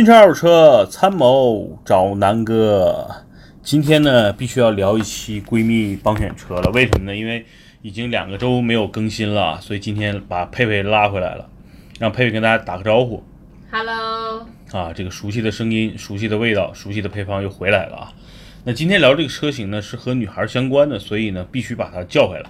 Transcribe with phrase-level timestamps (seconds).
[0.00, 3.06] 新车二手车参谋找南哥，
[3.62, 6.70] 今天呢必须要聊一期闺蜜帮选车了。
[6.70, 7.14] 为什么呢？
[7.14, 7.44] 因为
[7.82, 11.50] 已经两个周没有更新了，所以今天把佩佩拉回来了，
[11.98, 13.22] 让佩佩跟大家打个招呼。
[13.70, 18.12] Hello，啊，这个熟悉的声音、熟悉的味道、熟悉的配方又回来了啊。
[18.64, 22.48] 那今天聊这个车型呢，是和女孩相关的，所以呢必须把它叫回来。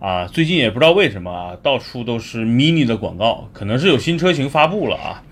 [0.00, 5.22] 啊，最近也不知道为什么啊，到处都是 Mini 的广告，可能是有新车型发布了啊。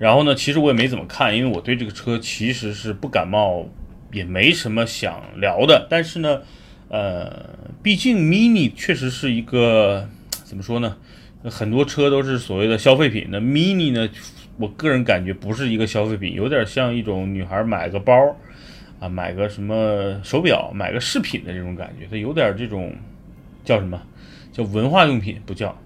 [0.00, 3.68] 然后呢，其实我也没怎么看，因为我对这个车其实是不感冒，
[4.12, 5.86] 也没什么想聊的。
[5.90, 6.40] 但是呢，
[6.88, 7.50] 呃，
[7.82, 10.08] 毕竟 Mini 确实是一个
[10.42, 10.96] 怎么说呢？
[11.44, 14.08] 很多车都是所谓的消费品，那 Mini 呢，
[14.56, 18.14] 我个人感觉不是一个消费品，有点像一种女孩买个包
[19.00, 22.94] 啊，买个什么手表，买个饰品的这种感觉，它有点这种
[23.66, 24.00] 叫什么？
[24.50, 25.78] 叫文化用品，不叫。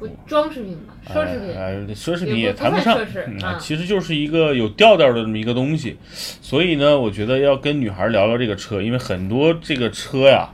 [0.00, 1.54] 不装饰品吧，奢侈品。
[1.54, 5.96] 呃，奢侈品也谈不上不奢侈嗯啊啊，其实就是一个有调调的这么一个东西。
[6.10, 10.48] 所以呢，我觉得要跟女孩聊聊这个车，因为很多这个车呀，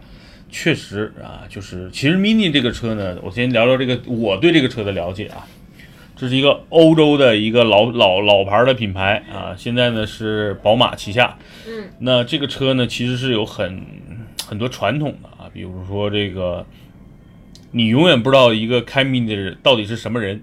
[0.50, 5.47] 确实啊，就是其实 Mini 这个车呢，我先聊聊这个我对这个车的了解啊。
[6.19, 11.36] 这是一个欧洲的一个老老老牌的品牌啊，现在呢是宝马旗下。
[11.69, 13.83] 嗯，那这个车呢，其实是有很
[14.48, 16.64] 很多传统的啊，比如说这个，
[17.70, 20.42] 你永远不知道一个开 mini 的人到底是什么人，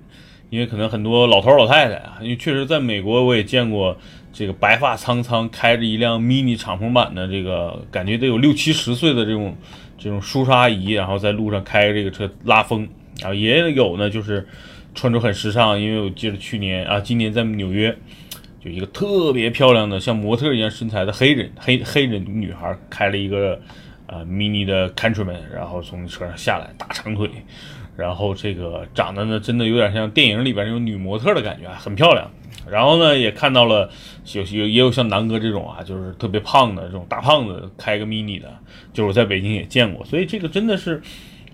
[0.49, 3.97] 因为可能很多老头老太太啊，因为确实在美国我也见过
[4.31, 9.55] 这个白发苍苍开着一辆 mini 敞篷版的这个，感觉得有六七十岁的这种
[9.97, 12.87] 这种叔叔阿姨，然后在路上开这个车拉风，
[13.19, 14.47] 然后也有呢就是
[14.93, 17.95] 穿着很时尚，因为我记得去年啊，今年在纽约。
[18.63, 23.59] 就一个特别漂亮的像模特一样身材的黑人黑黑人女孩开了一个
[24.13, 27.27] 呃 mini 的 Countryman，然后从车上下来，大长腿，
[27.97, 32.29] 然后这个长得呢真的有点像电影里边那种女模特的感觉，很漂亮。
[32.69, 33.89] 然后呢也看到了
[34.33, 38.47] 有有也有像南哥这种啊，就是特别胖的这种大胖子开个 mini 的，
[38.93, 41.01] 就是我在北京也见过，所以这个真的是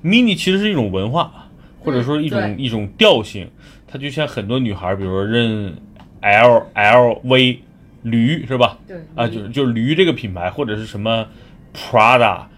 [0.03, 1.49] mini 其实是一种文化，
[1.79, 3.49] 或者说一种、嗯一种调性，
[3.87, 5.73] 它就像很多女孩，比如说认
[6.21, 7.61] L L V
[8.03, 8.77] 驴是吧？
[8.87, 11.27] 对啊，就是就是驴这个品牌，或者是什么
[11.73, 12.49] 普拉达、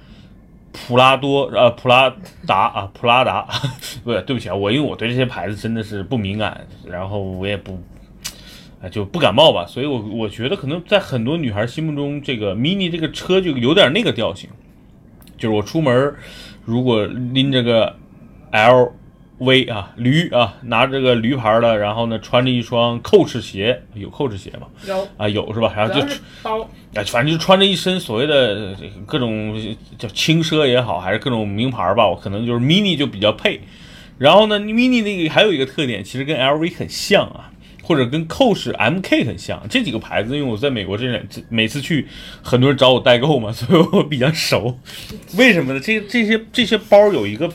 [0.71, 2.13] 普拉多呃普拉
[2.45, 3.47] 达啊普拉达，
[4.03, 7.81] 不对，对不起啊，我因为我对这些牌子真的是不敏感，然后我也不。
[8.83, 14.49] 啊，就不感冒吧，所以我我觉得可能在很多女孩心目中，这个 mini 这个车就有点那个调性，
[15.37, 16.15] 就是我出门
[16.65, 17.95] 如果拎着个
[18.49, 18.91] L
[19.43, 24.67] V 啊驴啊，拿着个驴牌的，然后呢穿着一双 Coach 鞋，有 Coach 鞋吗？
[24.87, 25.73] 有，啊，有是吧？
[25.75, 26.07] 然后就
[26.43, 28.75] 包，啊，反正就穿着一身所谓的
[29.07, 29.59] 各种
[29.97, 33.61] 叫轻奢也好，还是各种名牌吧，我可能就是 mini 就比较配。
[34.19, 37.49] 然后呢，mini 那个还有一个特点，其实跟 LV 很像啊，
[37.81, 39.59] 或者跟 Coach、MK 很像。
[39.67, 42.07] 这几个牌子，因为我在美国这两次每次去，
[42.43, 44.77] 很多人找我代购嘛，所以我比较熟。
[45.35, 45.79] 为什么呢？
[45.79, 47.51] 这这些这些包有一个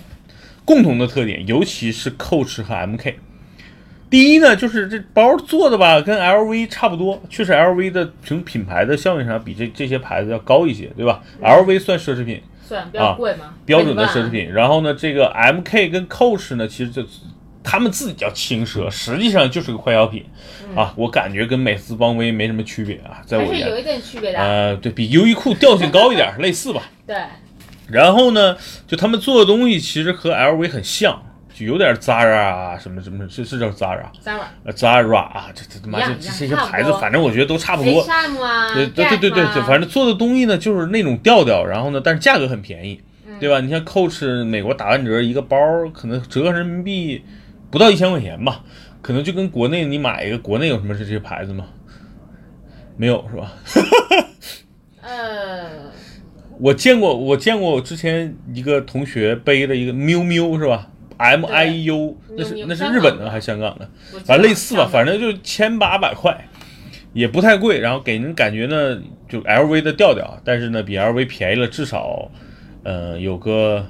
[0.66, 3.14] 共同的特点，尤其是 Coach 和 MK。
[4.10, 14.30] 第一呢，就是这包做的吧，跟 LV 差不多，确实 LV 的从品牌的效应上比这这些牌子要高一些，对吧？LV 算奢侈品，算比较贵嘛，啊标准的奢侈。
[14.30, 14.52] 品。
[14.52, 17.02] 然后呢，这个 MK 跟 Coach 呢，其实就
[17.64, 20.24] 他们自己叫轻奢，实际上就是个快消品、
[20.76, 20.94] 啊。
[20.96, 24.38] 我感觉跟美斯邦威没什么区别啊，在我眼里，有一点区别的。
[24.38, 26.82] 呃，对比优衣库调性高一点，类似吧。
[27.04, 27.16] 对，
[27.88, 31.22] 然后呢，就他们做的东西其实和 LV 很像，
[31.54, 34.10] 就有点 Zara 啊，什么什么，是是叫 Zara。
[34.24, 38.02] Zara、呃，Zara 啊，这这他妈这这些牌子，反正我觉得都差不多。
[38.02, 43.60] H&M 啊，对对对对对反正做的东西呢就是那种调调，然后呢，但是价格很便宜，嗯对吧？
[43.60, 45.56] 你像 Coach 美国打完折一个包，
[45.94, 47.24] 可能折合人民币
[47.70, 48.62] 不到一千块钱吧，
[49.00, 51.66] 可能就跟国内你买一个，国内有什么这些牌子吗？
[52.96, 53.52] 没有是吧？
[55.02, 55.68] 呃，
[56.58, 60.88] 我见过，我见过我之前一个同学背的一个喵喵是吧
[61.18, 63.88] ？M I U，那是那是日本的还是香港的？
[64.24, 66.48] 反正类似吧，反正就千八百块，
[67.12, 72.30] 也不太贵，然后给人感觉呢就 LV 的调调，但是呢比 LV 便宜了至少，
[72.84, 73.86] 呃有个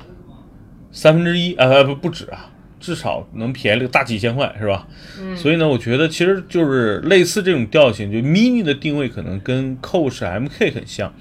[0.90, 4.88] 三分之一啊呃不不止啊，至少能便宜了个大几千块是吧？
[5.20, 11.14] 嗯所以呢，我觉得其实就是类似这种调性，就 mini 的定位可能跟 Coach、MK 很像。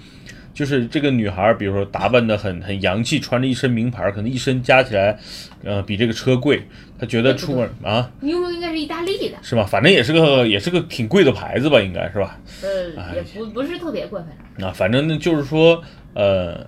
[0.55, 5.19] 就是这个女孩，比如说打扮的很很洋气，穿着一身名牌，可能一身加起来，
[5.65, 6.63] 呃，比这个车贵。
[6.97, 9.65] 她觉得出门啊，你用的应该是意大利的，是吧？
[9.65, 12.39] 反正也是个也是个挺贵的牌子吧，应该是吧？
[12.63, 16.65] 呃，哎也不不是特别贵，反正啊，反正呢就是说，呃，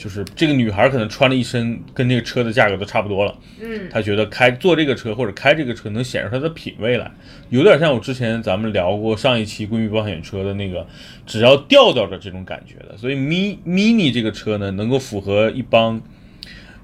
[0.00, 7.12] 就是这个女孩可能穿了一身跟这个车的价格都差不多了，嗯，她觉得开坐这个车或者开这个车能显示她的品味来，
[7.50, 10.86] 有点像我之前咱们聊过上一期闺蜜保险车的那个
[11.26, 16.00] 只要调调的这种感觉的，所以 mi mini 这个车呢，能够符合一帮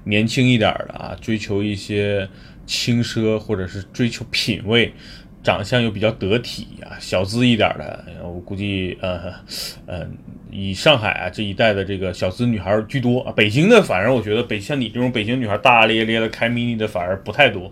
[0.03, 2.29] 年轻一点的啊，追求一些
[2.67, 4.93] 轻奢或者是追求品味。
[5.47, 9.33] 长相又比较得体啊，小资一点的，我估计呃
[9.85, 10.05] 呃，
[10.51, 13.31] 以上海啊这一带的这个小资女孩居多啊。
[13.33, 17.71] 北京的反而我觉得北像你这种北京女孩大大咧咧的开 mini 的反而不太多。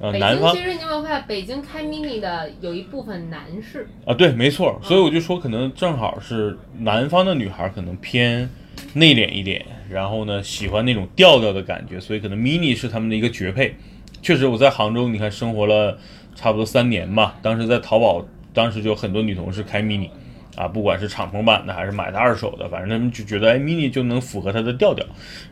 [0.00, 4.80] 呃，南方其实你有没有发现，北京开 mini 的有一部分男士啊，对，没错。
[4.82, 8.50] 所以我就说，可能正好是南方的女孩可能偏
[8.94, 13.76] 内敛一点，然后呢喜欢那种调调的感觉，所以可能 mini 是他们的一个绝配。
[14.20, 15.96] 确实，我在杭州，你看生活了。
[16.34, 20.08] 差不多三年吧，当时在淘宝，当时就很多女同事开 mini，
[20.56, 25.04] 啊，不管是敞篷版的还是买的二手的，反正他们就觉得哎，mini 就能符合它的调调。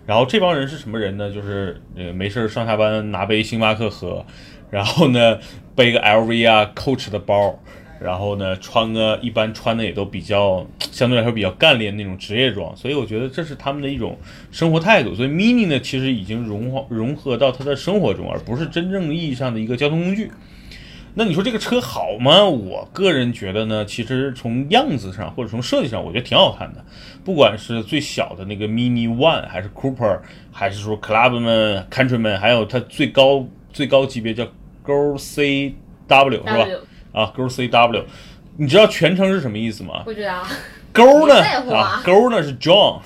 [0.06, 1.32] 然后这帮人是什么人呢？
[1.32, 4.24] 就是呃没事上下班拿杯星巴克喝，
[4.70, 5.38] 然后呢
[5.74, 7.58] 背个 LV 啊 Coach 的包，
[8.00, 14.18] 然后呢穿个一般穿的也都比较相对来说比较干练那种职业装，所以我觉得这是他们的一种
[14.50, 15.14] 生活态度。
[15.14, 20.30] 所以 mini 呢其实已经融融合到他的生活中，而不是真正意义上的一个交通工具。
[21.14, 22.44] 那你说这个车好吗？
[22.44, 26.84] 我个人觉得呢，其实从样子上或者从设计上，我觉得挺好看的。
[27.24, 30.20] 不管是最小的那个 Mini One，还是 Cooper，
[30.52, 34.46] 还是说 Clubman、Countryman，还有它最高最高级别叫
[34.82, 35.74] Go C
[36.06, 36.66] W 是吧？
[37.12, 38.04] 啊，Go C W，
[38.56, 40.02] 你知道全称是什么意思吗？
[40.04, 40.42] 不知道。
[40.92, 41.40] 勾呢？
[41.72, 43.00] 啊，勾呢是 John，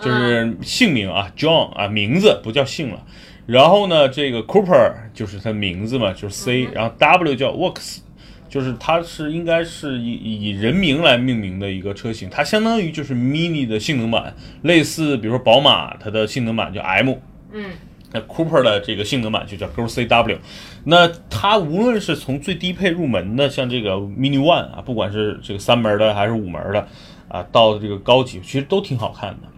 [0.00, 3.00] 就是姓名啊，John 啊，名字不叫姓了。
[3.48, 8.00] 然后呢，这个 Cooper 就是它名字嘛，就是 C，然后 W 叫 Works，
[8.46, 17.14] 就是它是应该是以以人名来命名的一个车型，它相当于就是 Mini 的性能版，类似比如说宝马它的性能版叫 M，
[17.52, 17.70] 嗯，
[18.12, 20.36] 那 Cooper 的这个性能版就叫 Go CW，
[20.84, 26.86] 那它无论是从最低配入门的，像这个 Mini One 啊，不管是这个三门的还是五门的
[27.28, 29.48] 啊，到这个高级其实都挺好看的，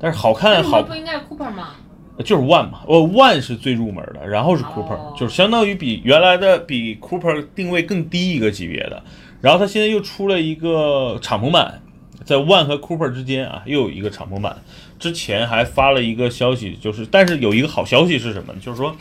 [0.00, 1.76] 但是好看好不应该是 Cooper 吗？
[2.18, 9.02] 就是 One 嘛，哦，One 是最入门的，然后是 Cooper，就是相当于比原来的比 Cooper 定位更低一个级别的。
[9.40, 11.82] 然后它现在又出了一个敞篷版，
[12.24, 14.56] 在 One 和 Cooper 之间啊，又有一个敞篷版。
[14.98, 18.60] 之前还发了一个消息，就是但是有一个好消息是什么呢？
[18.62, 18.94] 就是说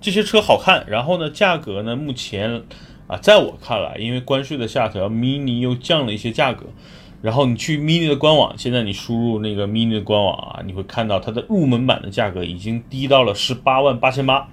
[0.00, 2.62] 这些车好看，然后呢，价格呢，目前
[3.08, 6.66] 啊，在我看来，因为关税的下调，Mini 又降了一些价格。
[7.22, 14.48] 然后你去 mini 的官网，现在你输入那个 mini 的官网啊，你会看到它的入门版的价格已经低到了十八万八千八，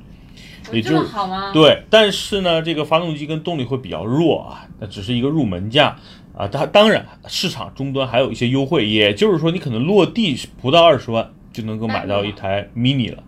[0.72, 1.52] 也就是好吗？
[1.52, 5.98] 对，但是呢，这个发动机跟动力会比较弱啊，那只是一个入门价
[6.38, 6.48] 啊。
[6.48, 13.24] 它当然市场终端还有一些优惠，也就是说你可能落地不到二十万就能够买到一台 mini 了。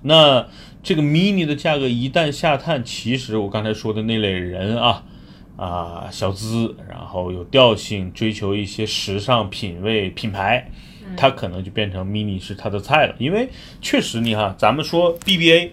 [0.00, 0.46] 那
[0.82, 5.02] 这个 mini 的价格一旦下探，其实我刚才说的那类人啊。
[5.56, 10.70] 啊，小资，然后有调性，追求一些时尚品味品牌，
[11.16, 13.14] 它可能就变成 mini 是它的菜了。
[13.18, 13.48] 因为
[13.80, 15.70] 确实，你看，咱们说 BBA，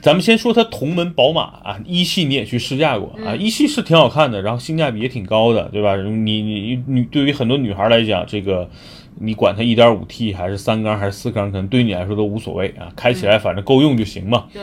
[0.00, 5.96] 咱们先说它同门宝马啊，一系你也去试驾过啊，一系是挺好看的，然后性价比也挺高的，对吧？
[5.96, 8.70] 你你你对于很多女孩来讲，这个
[9.18, 14.46] 你管它一点五 T 还是三缸还是四缸，可能对你来说都无所谓啊，开起来反正够用就行嘛。
[14.52, 14.62] 对。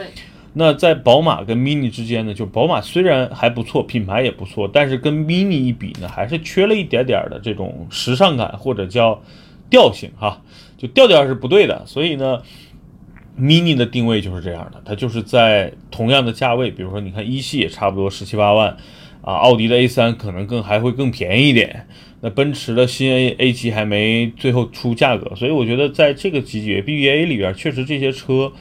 [0.53, 9.23] 那在宝马跟 Mini 之间呢，就宝马虽然还不错，品牌也不错，但是跟 Mini 一比呢，还是缺了一点点的这种时尚感或者叫
[9.69, 10.41] 调性哈，
[10.77, 11.81] 就调调是不对的。
[11.85, 12.41] 所以呢
[13.39, 18.75] ，Mini 的定位就是这样的，它就是在同样的价位，比如说你看一系也差不多十七八万
[19.21, 21.87] 啊，奥迪的 A 三可能更还会更便宜一点，
[22.19, 28.51] 那奔驰的新 A A 级还没最后出价格，所以我觉得在这个级别 BBA 里边，确实这些车。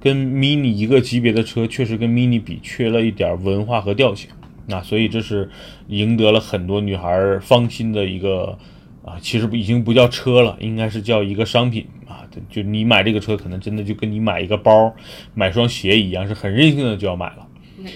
[0.00, 4.30] 跟 mini 一个级别的车，确实跟 mini 比缺了一点文化和调性，
[4.66, 5.50] 那所以这是
[5.88, 8.56] 赢得了很多女孩芳心的一个
[9.04, 12.24] 啊，其实已经不叫车了，应该是叫一个商品啊。
[12.48, 14.94] 就你买这个车，可能真的就跟你买一个包、
[15.34, 17.46] 买双鞋一样，是很任性的就要买了。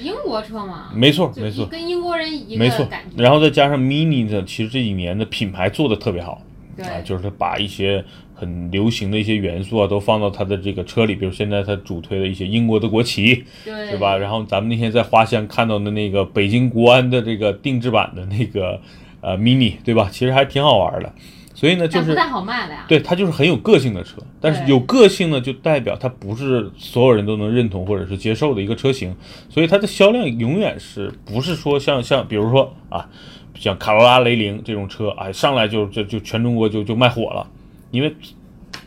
[0.02, 3.23] 英国车嘛，没错没错，跟英国人一个感觉。
[3.23, 6.42] 然后再加上 mini 的，其实这几年的品牌做的特别好，
[6.78, 8.04] 啊，就是把一些。
[8.34, 14.16] 很流行的一些元素啊，都放到它的这个车里，比如现在它主推的一些英国的国旗，对，是吧？
[14.16, 18.80] 然后咱们那天在花乡看到的那个北京国安的这个定制版的那个
[19.20, 20.08] 呃 mini，对吧？
[20.10, 21.12] 其实还挺好玩的。
[21.56, 22.84] 所以呢，就是不太好卖了呀。
[22.88, 29.14] 对，它就是很有个性的车，但是有个性呢，就代表它不是所有人都能认同或者是接受的一个车型，
[29.48, 33.08] 所以它的销量永远是不是说像像比如说啊，
[33.54, 37.46] 像卡罗拉雷凌这种车，哎，上来就就就全中国就就卖火了。
[37.94, 38.14] 因为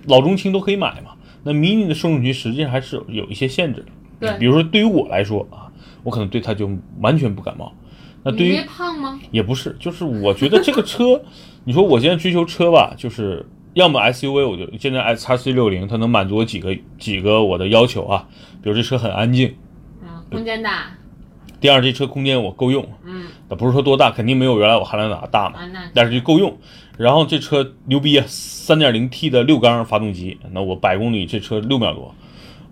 [0.05, 1.11] 老中青都可以买嘛。
[1.43, 3.87] 那 mini 的受众群实际上还是有一些限制的。
[4.19, 5.71] 对比如说对于我来说啊，
[6.03, 7.71] 我可能对它就完全不感冒。
[8.23, 9.19] 那对于你胖吗？
[9.31, 11.21] 也不是，就是我觉得这个车，
[11.63, 13.45] 你说我现在追求车吧，就是
[13.75, 18.27] 要么 SUV，我就现在 S 叉 C 六零，它能满足我几个几个我的要求啊，
[18.61, 19.55] 比如这车很安静，
[20.01, 20.97] 啊，空间大，
[21.61, 26.57] 第二这车空间我够用，嗯那不是说多大，肯定没有原来我汉兰达大嘛，啊，但是就够用。
[26.97, 32.13] 然后这车牛逼啊，三点零 T 的六缸发动机，那我百公里这车六秒多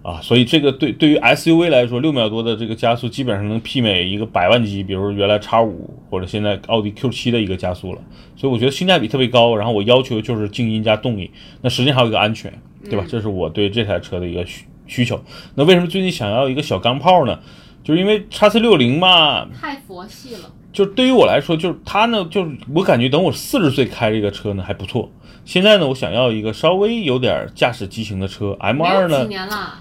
[0.01, 8.01] 啊，所以这个对对于 SUV 来说，六秒多的这个加速基本上能媲美一个百万级，比如原来叉五或者现在奥迪 Q 七的一个加速了。
[8.35, 12.51] 所以我觉得性价比特别高，然后我要求就是静音加动力，那实际上还有一个安全，
[12.83, 13.05] 对吧？
[13.07, 15.19] 这是我对这台车的一个需需求。
[15.55, 17.39] 那为什么最近想要一个小钢炮呢？
[17.83, 20.51] 就是因为叉 C 六零嘛，太佛系了。
[20.75, 25.09] 就对于我来说，就是它呢，就是我感觉等我四十岁开这个车呢还不错。
[25.45, 29.25] 现在呢，我想要一个稍微有点驾驶激情的车，M 二呢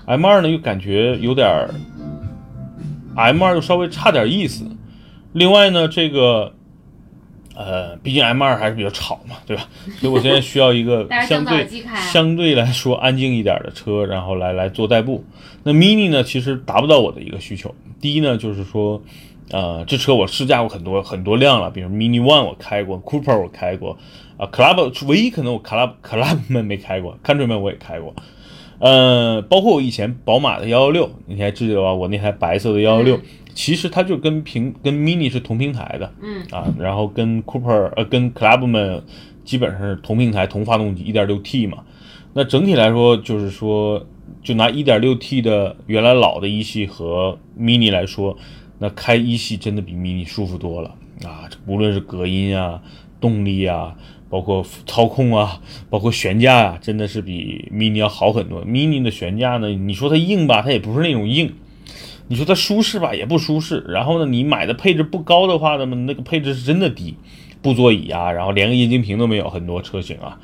[0.07, 1.75] ，，M 二呢又感觉有点儿
[3.17, 4.65] ，M 二又稍微差点意思。
[5.33, 6.53] 另外呢，这个
[7.57, 9.69] 呃，毕竟 M 二还是比较吵嘛，对吧？
[9.99, 11.69] 所以我现在需要一个 相对
[12.13, 15.25] 相对来说安静一点的车，然后来来做代步。
[15.65, 17.75] 那 Mini 呢，其实达不到我的一个需求。
[18.01, 19.03] 第一呢，就是说，
[19.51, 23.99] 呃，这车我试驾过很多很多辆了，比如 Mini One 我开过，Cooper 我开过，
[24.37, 28.15] 啊，Club 唯一可能我 Club Club 们没开过，Countryman 我也开过。
[28.79, 31.93] 呃，包括我以前宝马的幺幺六，你还记得吧？
[31.95, 33.19] 我那台白色的幺幺六，
[33.55, 39.03] 其实它就跟平跟 Mini 是同平台的，嗯啊，然后跟 Cooper 呃跟 Clubman
[39.45, 41.79] 基本上是同平台同发动机，一点六 T 嘛。
[42.35, 44.05] 那整体来说，就是说，
[44.43, 48.37] 就拿一点六 T 的原来老的一系和 Mini 来说，
[48.85, 51.49] 那开一系真的比 Mini 舒服多了啊！
[51.49, 52.83] 这无论是隔音啊、
[53.19, 53.97] 动力啊，
[54.29, 58.63] 包括操控啊，包括悬架啊，真的是比 Mini 要好很多。
[58.67, 61.49] Mini 的悬架呢，你说它硬吧，它也不是那种硬；
[62.29, 63.83] 你说它舒适吧，也不舒适。
[63.89, 67.15] 然后呢，你买的配置不高的话，那么那个配置是真的低，
[67.63, 70.39] 布座椅啊，然后连个液晶屏都没有，很多车型啊。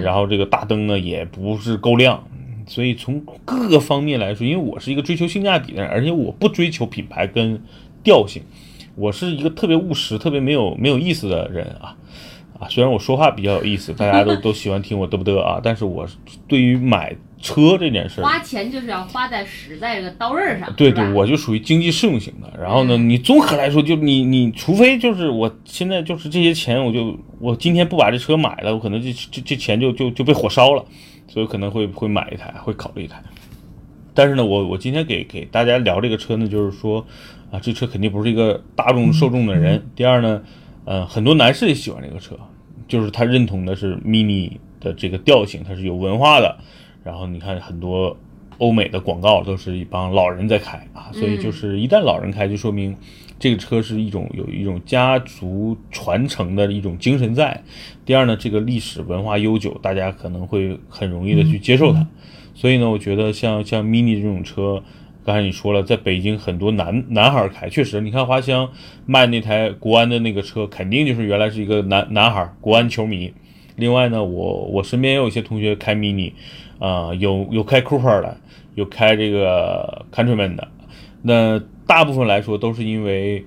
[0.00, 2.24] 然后这个大灯呢也不是够亮，
[2.66, 7.60] 所以从各个方面来说，因为我是一个追求性价比的人，而且我不追求品牌跟
[8.02, 8.42] 调性，
[8.94, 11.96] 我是一个特别务实、特别没有没有意思的人啊
[12.58, 12.68] 啊！
[12.68, 16.06] 虽然我说话比较有意思，大家都 都喜欢听我嘚不嘚啊，但是我
[16.46, 20.72] 对于买车这件事儿，花钱就是要花在实在这个刀刃上。
[20.76, 22.52] 对对，我就属于经济适用型的。
[22.60, 30.84] 然后呢，嗯你综合来说，就你你除非就是我现在就是这些钱，我就我今天不把这车买了，我可能这这这钱就就就被火烧了，
[31.26, 33.20] 所以可能会会买一台，会考虑一台。
[34.14, 37.04] 但是呢，我我今天给给大家聊这个车呢，就是说
[37.52, 39.80] 啊，这车肯定不是一个大众受众的人。
[39.94, 40.42] 第二呢，
[40.86, 42.34] 呃，很多男士也喜欢这个车，
[42.88, 46.56] 就是他认同的是 Mini 的这个调性，它是有文化的。
[47.04, 48.16] 然后你看很多
[48.56, 52.96] 欧美的广告都是一帮老人在开啊，所以就是一旦老人开，就说明
[53.38, 57.62] 这个车是一种有一种家族传承的一种精神在。
[58.06, 62.06] 第二呢，这个历史文化悠久，大家可能会很容易的去接受它。
[62.54, 64.82] 所以呢，我觉得像像 mini 这种车，
[65.24, 68.68] 刚才你说了，在北京很多男男孩开，确实，你看华香
[69.06, 73.32] 卖那台国安的那个车，肯定就是原来是一个男男孩国安球迷。
[73.76, 76.32] 另外呢，我我身边也有一些同学开 mini，
[76.78, 78.36] 啊、有有开 Cooper 的，
[78.74, 80.68] 有开这个 Countryman 的。
[81.22, 83.46] 那大部分来说都是因为，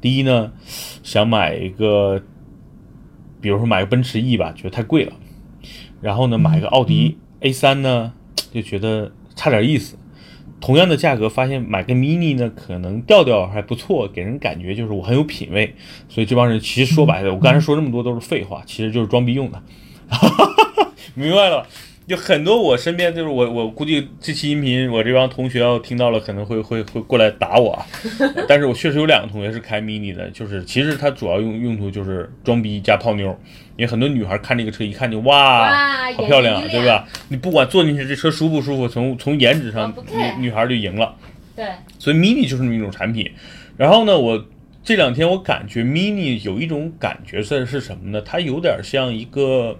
[0.00, 0.52] 第一呢，
[1.02, 2.22] 想买一个，
[3.40, 5.12] 比如说买个奔驰 E 吧，觉得太贵了。
[6.00, 8.12] 然后呢，买个奥迪 A 3呢，
[8.52, 9.96] 就觉得差点意思。
[10.60, 15.74] 同样的价格，发现买个 mini 呢，可能调调还不错，给人感觉就是我很有品位。
[16.08, 19.62] 所以这帮人其实说白了，我刚才说这么多都是废话，其实就是装逼用的。
[21.14, 21.66] 明白了？
[22.10, 27.86] 就很多我身边就是我我估计这期音频我这帮同学要听到了，可能会会会过来打我啊。
[28.48, 33.28] 但是我确实有两个同学是开 mini 的，就是其实它主要用用途就是装逼加泡妞，
[33.76, 37.06] 因为很多女孩看这个车一看就哇，哇好漂亮啊，对吧？
[37.28, 41.14] 你不管坐进去这车舒不舒服，从从颜值上女女孩就赢了。
[41.54, 41.64] 对，
[42.00, 43.30] 所以 mini 就是那么一种产品。
[43.76, 44.44] 然后呢，我
[44.82, 48.20] 这两天我感觉 mini 有一种感觉是是什么呢？
[48.22, 49.78] 它有点像一个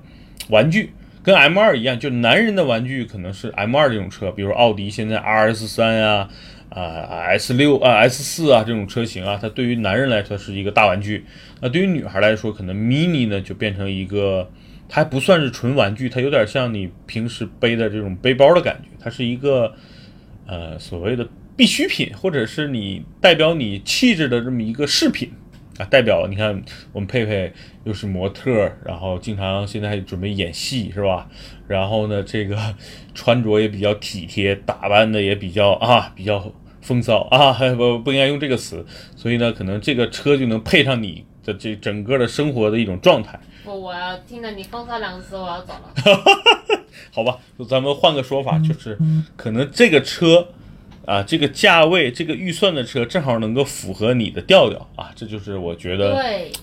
[0.49, 6.29] 玩具，跟 M 2一样，就男人的玩具可能是 M 2这种车，比如奥迪现在 RS 3啊。
[6.71, 11.25] 啊，S 六啊，S 四啊，这种车型啊，它对于男人来说是一个大玩具。
[11.61, 14.49] 那对于女孩来说，可能 mini 呢就变成一个，
[14.89, 19.75] 它还不算是纯玩具，它有点像你平时背的这种背包的感觉，它是一个
[20.47, 25.33] 呃所谓的必需品，或者是你代表你气质的这么一个饰品
[25.81, 27.51] 啊，代表你看我们佩佩
[27.85, 31.27] 又是模特儿，然后经常现在还准备演戏是吧？
[31.67, 32.57] 然后呢，这个
[33.15, 38.85] 穿着也比较体贴，打扮的也比较啊比较风骚啊， 不不应该用这个词，
[39.17, 43.41] 所以呢，可能这个车就能配上你的这整个的生活的一种状态。
[43.65, 45.95] 不，我要听了你风骚两个字，我要走了。
[47.13, 48.99] 好吧，咱们换个说法，就是
[49.37, 50.47] 可能这个车
[51.07, 56.15] 啊，这个价位、这个预算的车，正好能够符合你的调调啊，这就是我觉得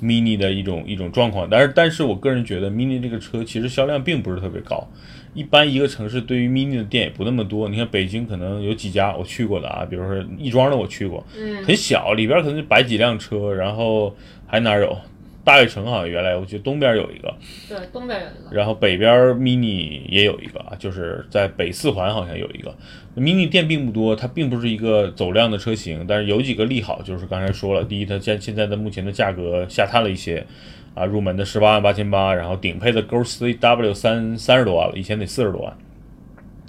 [0.01, 1.47] mini 的一种一种状况。
[1.49, 4.87] 但是，但是我个人觉得 mini 这个车其实销量并不是特别高，
[5.33, 7.67] 一般一个城市对于 mini 的店也不那么多。
[7.67, 14.15] 你看北京可能有几家我去过的啊，比如说亦庄的我去过，嗯，很小，里边可能就摆几辆车，然后
[14.45, 14.97] 还哪有？
[15.47, 17.33] 大悦城好像原来我记得东边有一个，
[17.69, 18.53] 对，东边有一个。
[18.53, 22.75] 然后北边 mini 也有一个啊，就是在北四环好像有一个
[23.15, 30.45] mini 店并不多，它并不是一个走量的车型，但是有几个利好，就是刚才说了，第一，它现现在的目前的价格下探了一些，
[30.93, 35.77] 啊，入门的十八万八千八，然后顶配的 Go C W 三三十多万了，以前得四十多万。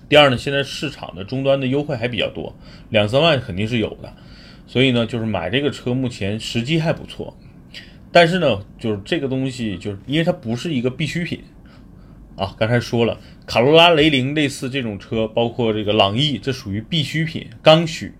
[0.09, 2.55] 第二呢，现在市场的终端的优惠还比较多，
[2.91, 4.15] 两三万肯定是有的，
[4.69, 7.37] 所以呢，就是买这个车目前时机还不错。
[8.11, 11.43] 但是呢，就是这个东西，就是因为它不是一个必需品
[12.37, 12.55] 啊。
[12.59, 18.13] 刚才说了，卡罗拉、雷凌类似这种车，包括这个朗逸，这属于必需品、刚需。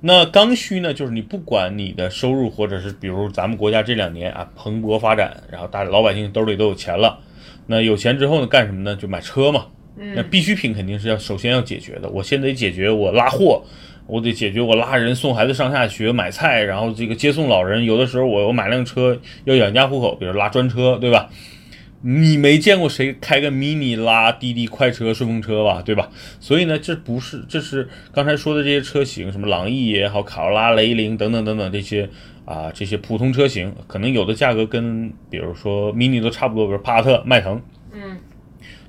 [0.00, 7.20] 那刚需呢，就是你不管你的收入，或者是比如咱们国家这两年啊蓬勃发展，然后大老百姓兜里都有钱了，
[7.66, 8.94] 那有钱之后呢，干什么呢？
[8.96, 9.66] 就买车嘛。
[9.96, 13.62] 那必需品肯定是要首先要解决的，我先得解决我拉货。
[14.06, 17.84] 我得解决我拉人送孩子上下学买菜，然后这个接送老人。
[17.84, 21.30] 有的时候我我买辆车要养家糊口，比如拉专车，对吧？
[22.06, 26.10] 你没见过谁开个 mini 拉滴滴快车、顺风车吧，对吧？
[26.38, 32.10] 所以呢，这不是这是刚才说的这些车型，什么朗逸也好，卡罗拉、雷凌等等等等这些
[32.44, 37.62] 啊这些普通车型，可能有的价格跟比如说 mini 都差不多，比如帕萨特、迈腾，
[37.94, 38.18] 嗯，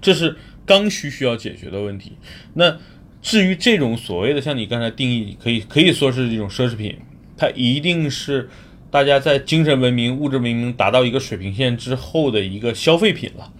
[0.01, 2.17] 这是刚需需要解决的问题。
[2.53, 2.77] 那
[3.25, 6.95] 至于这种所谓的像你刚才定义，可以可以说是这种奢侈品，
[7.35, 8.47] 它一定是
[8.91, 13.51] 大家在精神文明、物质文明达到一个水平线之后的一个消费品了，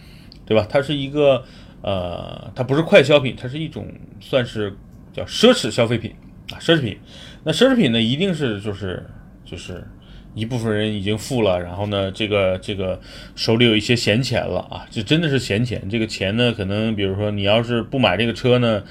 [0.46, 0.68] 对吧？
[0.70, 1.44] 它是一个
[1.82, 4.72] 呃，它不是快消品，它是一种算是
[5.12, 6.14] 叫奢侈消费品
[6.54, 6.96] 啊，奢侈品。
[7.44, 9.04] 那奢侈品呢，一定是就是
[9.44, 9.84] 就是
[10.36, 13.02] 一部分人已经富了，然后呢，这个这个
[13.36, 15.90] 手里有一些闲钱了啊，这真的是闲钱。
[15.90, 18.84] 这个钱呢，可能比如说你要是不买这个车呢。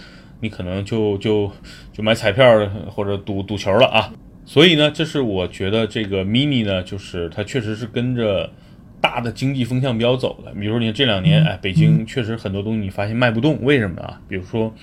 [0.45, 1.51] 你可能就就
[1.91, 2.45] 就买彩票
[2.91, 4.13] 或者赌赌球了啊，
[4.45, 8.53] 所以呢，这是我觉得这个 mini 呢，就是它确实是跟着
[9.01, 10.53] 大的经济风向标走的。
[10.53, 14.21] 比如说你这两年，哎，北京确实很多东西你发现卖不动，为什么啊？
[14.29, 14.75] 比如说，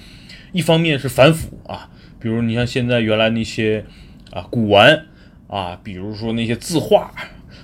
[0.52, 1.88] 一方面是反腐啊，
[2.20, 3.86] 比如你像现在原来那些
[4.32, 5.06] 啊古玩
[5.48, 7.14] 啊，比如说那些字画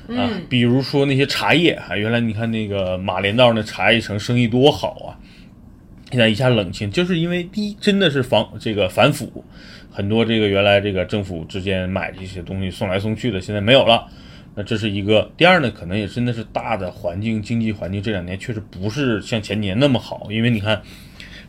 [0.10, 5.17] 啊，比如说那些茶叶啊，原来你看那个马连道那茶叶城生意多好啊。
[6.10, 9.43] 现在一下冷清，就是因为第一真的是防这个反腐，
[9.91, 14.08] 很多这个原来这个政府之间买这些东西送来送去的，现在没有了。
[14.56, 15.30] 那这是一个。
[15.36, 20.82] 第二呢，可能也真的是大的环境经济环境这两年确实不是像前年那么好，因为你看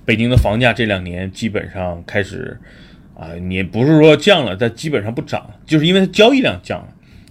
[0.04, 2.58] 北京的房价这两年基本上开始
[3.14, 6.88] 啊，你不是说降了，但基本上不涨，就是因为它交易量降了。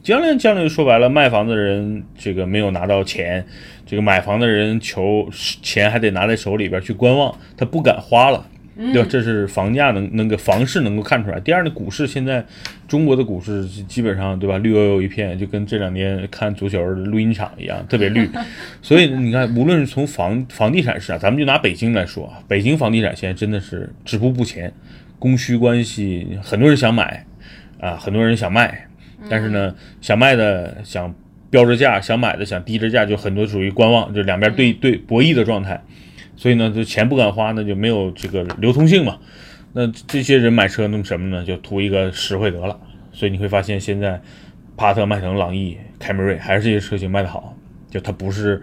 [0.08, 3.46] 交易量降了，就说白了，卖房子的人这个没有拿到钱。
[3.86, 5.30] 这个买房的人求
[5.62, 9.08] 钱还得拿在手里边去观望，他不敢花了，对吧？
[9.12, 11.38] 这是房价能那个房市能够看出来。
[11.42, 12.42] 第二呢，股市现在
[12.88, 18.30] 中国的股市基本上对吧，绿油油一片，就跟这两年看足球的录音场一样，特别绿。
[18.82, 24.72] 所以你看，无论是从房房地产市场，咱们就拿北京来说啊，北京房地产现在真的是止步不前，
[25.20, 27.26] 供需关系，很多人想买
[27.82, 28.87] 啊，很多人想卖，
[29.30, 31.14] 但是呢，想卖的想。
[31.50, 35.82] 标着价想买的想低着价就很多属于观望，就两边对对博弈的状态，
[36.36, 39.18] 所以呢，就钱不敢花，那就没有这个流通性嘛。
[39.72, 41.46] 那这些人买车弄什么呢？
[41.46, 42.78] 就图一个实惠得了。
[43.14, 44.22] 所以你会发现现在
[44.76, 47.56] 帕特、迈腾、朗逸、凯美瑞还是这些车型卖的好，
[47.90, 48.62] 就它不是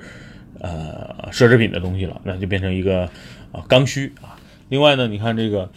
[0.60, 3.04] 呃奢侈品的东西了，那就变成一个
[3.50, 4.36] 啊刚需啊。
[4.68, 5.70] 另外呢，你看这个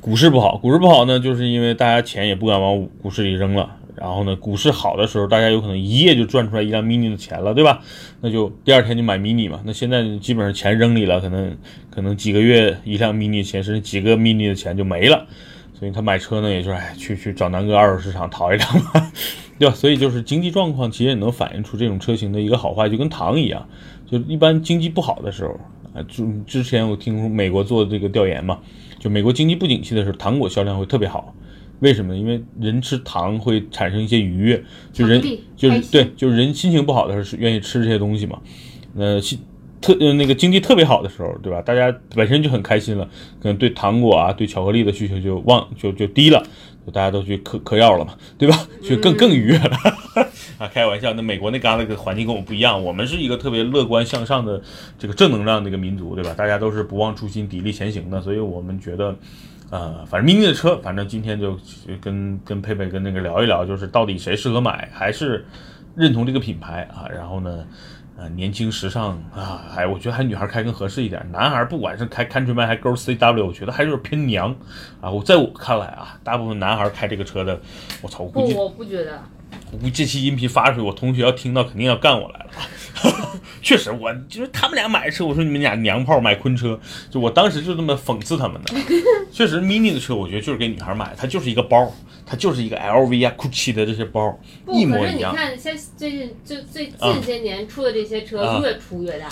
[0.00, 3.76] 股市不好，股市不好呢，就是因为大家钱也不敢往股市里扔了。
[4.00, 7.82] 然后呢，股市好的时候，大家有可能一夜就赚出来一辆 mini 的钱了，对吧？
[8.20, 9.60] 那就第二天就买 mini 嘛。
[9.64, 11.56] 那现在基本上钱扔里了，可能
[11.90, 15.26] 可能几个月一辆 mini 钱，甚至几个 mini 的钱就没了。
[15.78, 19.12] 所以他买车呢，也就是哎，去去找南哥二手市场淘一辆吧，
[19.58, 19.74] 对吧？
[19.74, 23.68] 所以就是经济状况其实也能反映出这种车型的一个好坏，就跟糖一样，
[24.04, 25.50] 就一般经济不好的时候
[25.94, 28.58] 啊，就之前我听美国做的这个调研嘛，
[28.98, 31.32] 就美国经济不景气的时候，糖果销量会特别好。
[31.80, 32.16] 为什么？
[32.16, 35.22] 因为人吃糖会产生一些愉悦，就人
[35.56, 38.40] 就是对，就是人心情不好的时候是愿意吃这些东西嘛。
[38.96, 39.38] 呃，心
[39.80, 41.62] 特呃那个经济特别好的时候，对吧？
[41.62, 43.08] 大家本身就很开心了，
[43.40, 46.42] 可能对糖果啊、对巧克力的需求就忘就就低了，
[46.84, 48.58] 就大家都去嗑嗑药了嘛，对吧？
[48.82, 49.76] 就更更愉悦了。
[50.58, 54.60] 啊， 开玩笑，那美国那旮旯的环境跟我们不一样，我们是一个特别乐观向上的
[54.98, 56.34] 这个正能量的一个民族，对吧？
[56.36, 59.14] 大家都是不忘初心、砥砺前行的，所以我们觉得。
[59.70, 61.58] 呃，反正 mini 的车，反正今天就
[62.00, 65.44] 跟跟佩佩跟那个聊一聊，就是到底谁适合买，还是
[65.94, 67.06] 认同这个品牌啊？
[67.08, 67.66] 然后呢，
[68.18, 74.54] 呃，年轻时尚啊，还我觉得还女孩开更合适一点，男孩不管是开 Countryman 还 Girl CW，我觉得还是有点偏娘
[75.00, 75.08] 啊。
[75.08, 77.60] 我在我看来啊，大部分男孩开这个车的，
[78.02, 79.22] 我操，我估不，计我不觉得。
[79.70, 82.50] 我估计这期音频发出去，我同学要听到肯定要干我来了。
[83.62, 86.78] 确实，我就是他们俩买车，我说你们俩娘炮买昆车，
[87.08, 88.74] 就我当时就这么讽刺他们的。
[89.30, 91.92] 确实，mini 的车我觉得就是给女孩买，它就是一个包，
[92.28, 94.38] 它就是一个 LV 啊、GUCCI 的这些包，
[94.70, 95.32] 一模一样。
[95.32, 99.28] 你看，像最近就最啊近些年出的这些车啊越出越大，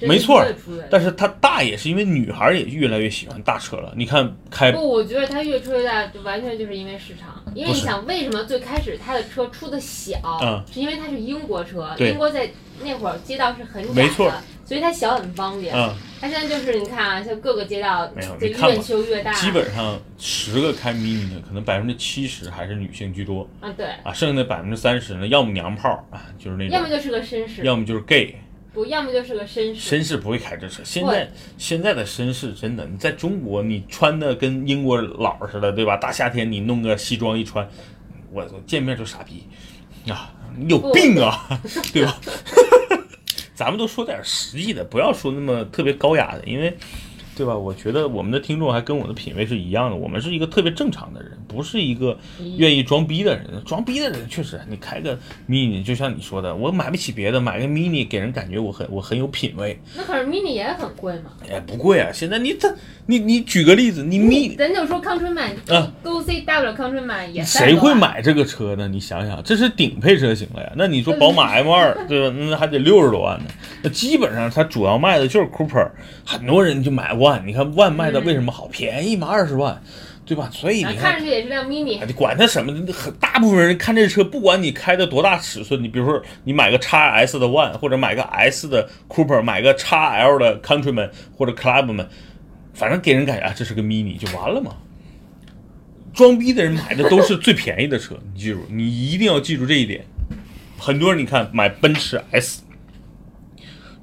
[0.00, 0.44] 没错。
[0.90, 3.92] 但是它大也是因为女孩也越来越喜欢大车了。
[3.96, 7.40] 你看开不，我觉得它越出越大，就完全就是因为市场。
[7.54, 12.50] 因为你想，为什么最开始它的车出的小，嗯是因为它是英国车，英国在
[12.82, 15.74] 那会儿街道是很窄没错的，所以它小很方便。
[15.74, 19.32] 嗯，它现在就是你看啊，像各个街道越修越大。
[19.32, 28.34] 基本上十个开 mini 的，可能百分之七十还是女性居多啊，对，啊，剩下的百分之三十呢，要么娘炮啊，就是那种，要么就是个绅士，要么就是 gay。
[28.72, 29.96] 不，要么就是个绅士。
[29.96, 35.96] 绅士不会开这车，现在现在的绅士真的，你在中国你穿的跟英国佬似的，对吧？
[35.96, 37.68] 大夏天你弄个西装一穿，
[38.30, 39.42] 我我见面就傻逼
[40.08, 41.48] 啊，你有病啊，
[41.92, 42.16] 对吧？
[43.54, 46.74] 咱们都说点实际的，不要说那么特别高雅的，因为
[47.36, 47.56] 对吧？
[47.56, 52.18] 我觉得我们的听众还跟我的品味是一样的，我们是一个特别正常的人，不是一个
[52.56, 53.46] 愿意装逼的人。
[53.64, 55.16] 装逼的人确实，你开个
[55.48, 59.78] mini，就像你说的，我买不起别的，买个 mini 给人感觉我很我很有品味。
[59.96, 61.30] 那可是 mini 也很贵嘛。
[61.48, 62.10] 哎，不贵啊！
[62.12, 62.74] 现在你这，
[63.06, 67.94] 你你举个例子，你 mini 咱就说 Countryman，啊，Go CW Countryman 也谁会？
[68.00, 68.88] 买这个车呢？
[68.88, 70.72] 你想想，这是顶配车型了呀。
[70.74, 72.36] 那你说宝马 M 二对吧？
[72.38, 73.44] 那还得六十多万呢。
[73.82, 75.90] 那基本上它主要卖的就是 Cooper，
[76.24, 77.44] 很多人就买 One。
[77.44, 78.66] 你看 One 卖的为什么好？
[78.68, 79.82] 便宜嘛，二十万，
[80.24, 80.48] 对吧？
[80.50, 81.04] 所以啊你看。
[81.04, 82.72] 看上去也是辆 mini，哎，你管它什么？
[82.92, 92.06] 很大部分人看这车，不管你开的多大尺寸，你比如说你买个 x S 的 One，或者买个 S 的 Cooper，买个 x L 的 Countryman 或者 Clubman，
[92.72, 94.76] 反正给人感觉啊，这是个 mini 就完了嘛。
[96.12, 100.04] 装逼的人买的都是最便宜的车，你记住，你一定要记住这一点。
[100.76, 102.62] 很多人你看买奔驰 S，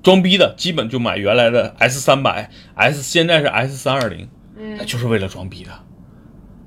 [0.04, 5.72] 装逼的基本就买原来的 S 三百，S 现在是 S 三二零，嗯那就是为了装逼的。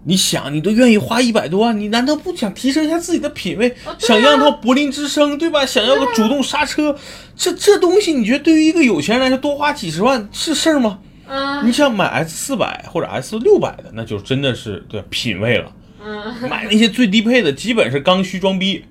[0.04, 5.66] 你想，你都愿意花一百多万，你难道不想提升一下自己的品味，哦啊想要套柏林之声，对吧？
[5.66, 6.96] 想要个主动刹车，
[7.36, 11.00] 这这东西，你觉得对于一个有钱人来说，多花几十万是事儿吗？
[11.28, 15.70] 啊，你想买 S 四百或者 S 六百的，那就真的是对品味了。
[16.02, 18.82] 嗯，买那些最低配的，基本是刚需装逼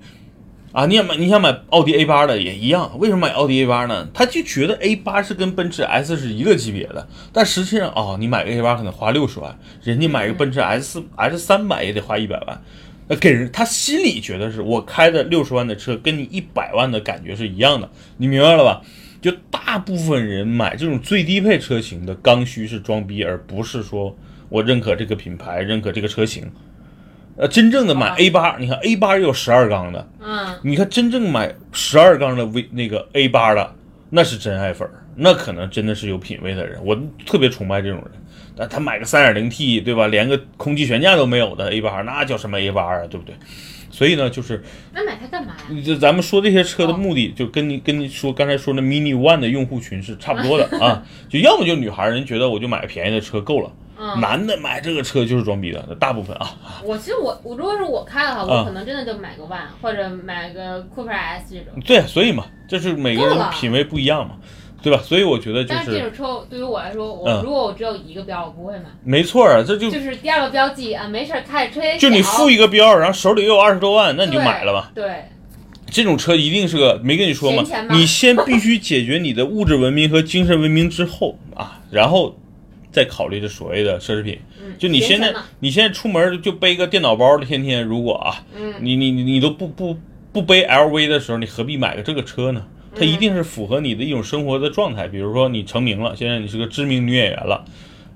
[0.72, 0.86] 啊！
[0.86, 2.96] 你想买，你想买奥迪 A 八的也一样。
[2.98, 4.08] 为什么买奥迪 A 八呢？
[4.14, 12.62] 他就觉得 A 八是跟奔驰 S 是一个级别的，但实际上哦，你买个 A 八可能花六十万，人家买个奔驰 S S 三百也得花一百万。
[13.08, 18.82] 那给人他心里觉得是我开的六十万的车，跟你一百万的感觉是一样的，你明白了吧？
[19.20, 24.16] 就大部分人买这种最低配车型的刚需是装逼，而不是说
[24.48, 26.48] 我认可这个品牌，认可这个车型。
[27.40, 33.74] 呃，真正的买啊 A 八，你看 A 八也有十二缸的，嗯，你看真正买十二缸的 V 那个 A 八的，
[34.10, 38.10] 那是真爱粉儿，那可能真的是有品位的人，我特别崇拜这种人。
[38.54, 40.06] 但他买个三点零 T，对吧？
[40.08, 43.34] 连个空气悬架都没有的 A 八，那叫什么 A 八啊，对不对？
[43.90, 45.82] 所以呢，就是那买它干嘛呀？
[45.82, 61.78] 就咱们说这些车的目的，就跟你跟你说刚才说那 Mini One 的用户群是差不多的 啊，就要么就女孩儿人觉得我就买个便宜的车够了，嗯，男的买这个车就是装逼的，大部分啊，我其实我我如果是我开的话，啊我可能真的就买个 One 或者买个 Cooper S 这种。
[61.84, 64.36] 对，所以嘛，这是每个人品味不一样嘛，
[64.82, 64.98] 对吧？
[65.04, 68.84] 所以我觉得就但是这种车对于我来说，我嗯如果我只有一个标，我不会买。
[69.04, 71.98] 没错啊，这就就是第二个标记啊，没事儿开着吹。
[71.98, 74.90] 就你付一个标，然后手里又有二十多万，那你就买了吧。
[74.94, 75.26] 对，
[75.90, 82.34] 这种车一定是个没跟你说吗你先必须解决你的物质文明和精神文明之后啊，然后
[82.90, 84.38] 再考虑这所谓的奢侈品。
[84.62, 89.96] 嗯，就你现在你现在出门就背个电脑包的，天天如果啊，嗯你你你你都不不
[90.32, 92.66] 不背 LV 的时候，你何必买个这个车呢？
[92.94, 97.64] 它嗯一定是符合你的一种生活的状态，比如说你成名了，现在你是个知名女演员了，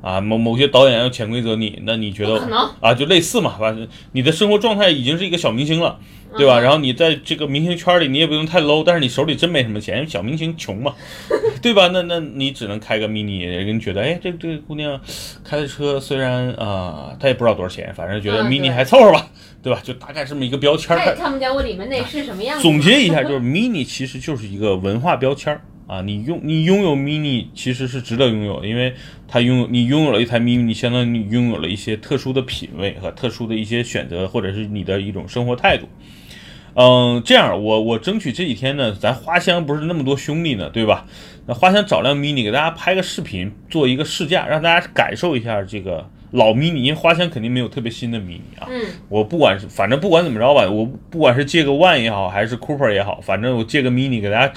[0.04, 2.38] 啊，某某些导演要潜规则你，那你觉得
[2.80, 5.98] 啊，就类似嘛，反正你的生活状态已经是一个小明星了，
[6.36, 6.60] 对吧？
[6.60, 10.92] 嗯然后你在这个明星圈里，你也不用太 low，但是你手里真没什么钱，因为小明星穷嘛，
[11.62, 11.88] 对吧？
[11.88, 15.00] 那那你只能开个 mini，人觉得，哎，这这个姑娘
[15.42, 19.26] 开的车虽然啊、她也不知道多少钱，反正觉得嗯 mini 还凑合吧，
[19.62, 19.80] 对吧？
[19.82, 20.98] 就大概这么一个标签儿。
[20.98, 22.62] 他也看不见我里面那是什么样子。
[22.62, 28.94] 总结一下， 就是 mini 其实就是一个文化标签儿啊，你拥你拥有 mini 其实是值得拥有的，因为
[29.28, 35.88] 它拥有你拥有了一台 mini，你相当于你拥有了一些特殊的品味和特殊的一些选择，或者是你的一种生活态度。
[36.76, 41.06] 嗯，这样我我争取这几天呢，咱花香不是那么多兄弟呢，对吧？
[41.46, 48.66] 那花香找辆 mini 给大家拍个视频，做一个试驾，让大家感受一下这个老 mini，因为花香肯定没有特别新的 mini 啊。
[48.68, 54.52] 嗯，我不管是，反正不管怎么着吧，我不管是借个 One 也好，还是 Cooper 也好，反正我借个 Mini 给大家，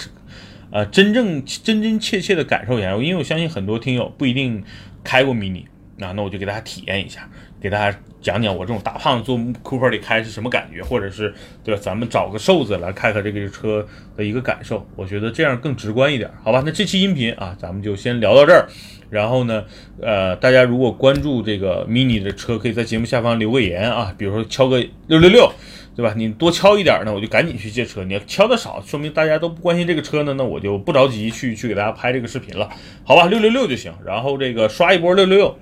[0.77, 4.63] 呃，真正真真切切的感受一下，因为我相信很多听友不一定
[5.03, 5.63] 开过 Mini，
[5.95, 7.27] 那那我就给大家体验一下，
[7.59, 11.81] 给大家讲讲我这种大胖子坐 Cooper 里开是什么感觉，或者是对吧？
[11.83, 13.83] 咱们找个瘦子来看看这个车
[14.15, 16.61] 的一个感受，我觉得这样更直观一点，好吧？
[16.63, 18.69] 那这期音频啊，咱们就先聊到这儿。
[19.09, 19.63] 然后呢，
[19.99, 25.51] 呃，大家如果关注这个 mini 的车，可以在节目下方留个言啊，比如说敲个六六六，
[25.97, 26.13] 对吧？
[26.15, 32.69] 你多敲一点呢，我就赶紧去借车；你要敲的少，说明大家都不关心这个车呢，那我就不着急去去给大家拍这个视频了，
[33.03, 33.25] 好吧？
[33.25, 35.59] 六六六就行，然后这个刷一波六六六，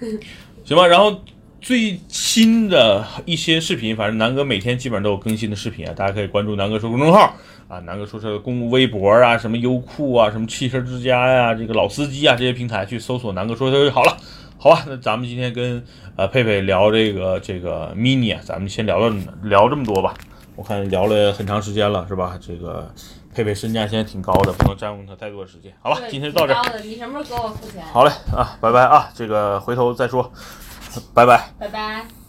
[0.64, 0.86] 行吧？
[0.86, 1.22] 然后
[1.60, 7.36] 最新的一些视频，反正南哥每天基本上都有更新的视频啊，大家可以关注南哥说公众号
[7.68, 14.16] 啊，南哥说车公共微博啊，什么优酷啊，什么汽车之家呀、这个老司机啊这些平台去搜索南哥说车就好了。
[14.58, 15.84] 好吧，那咱们今天跟
[16.16, 20.14] 呃佩佩聊这个这个 mini 啊，咱们先聊到聊这么多吧。
[20.56, 22.38] 我看聊了很长时间了，是吧？
[22.40, 22.90] 这个
[23.34, 25.70] 佩佩身价现在挺高的，不能占用他太多的时间。
[25.82, 26.62] 好吧，今天就到这儿。
[26.62, 27.84] 挺高的你什么时候给我付钱？
[27.92, 30.32] 好嘞啊，拜拜啊，这个回头再说，
[31.12, 31.50] 拜拜。
[31.58, 32.25] 拜拜。